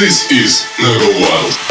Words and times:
This 0.00 0.32
is 0.32 0.64
Niblewild. 0.78 1.69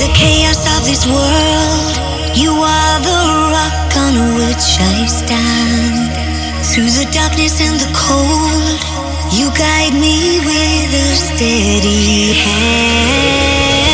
the 0.00 0.12
chaos 0.14 0.64
of 0.78 0.86
this 0.86 1.04
world, 1.04 1.92
you 2.34 2.50
are 2.50 2.98
the 3.04 3.20
rock 3.52 3.92
on 4.04 4.14
which 4.40 4.80
I 4.80 5.04
stand. 5.04 6.08
Through 6.64 6.88
the 6.96 7.06
darkness 7.12 7.60
and 7.60 7.78
the 7.78 7.90
cold, 7.92 8.80
you 9.30 9.50
guide 9.52 9.92
me 9.92 10.40
with 10.40 10.90
a 10.94 11.16
steady 11.16 12.32
hand. 12.32 13.89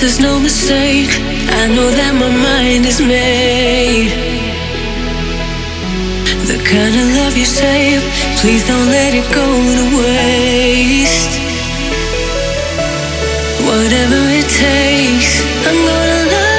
This 0.00 0.14
is 0.14 0.20
no 0.20 0.40
mistake. 0.40 1.10
I 1.60 1.68
know 1.68 1.90
that 1.90 2.14
my 2.16 2.32
mind 2.32 2.86
is 2.86 3.02
made. 3.02 4.08
The 6.48 6.56
kind 6.64 6.94
of 6.96 7.06
love 7.20 7.36
you 7.36 7.44
save, 7.44 8.00
please 8.40 8.66
don't 8.66 8.88
let 8.88 9.12
it 9.12 9.28
go 9.28 9.44
to 9.44 9.84
waste. 10.00 11.36
Whatever 13.68 14.20
it 14.40 14.48
takes, 14.48 15.44
I'm 15.68 15.76
gonna 15.84 16.32
love. 16.32 16.49